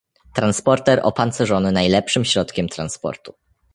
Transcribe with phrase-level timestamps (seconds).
[0.33, 3.33] Transporter opancerzony najlepszym środkiem transportu.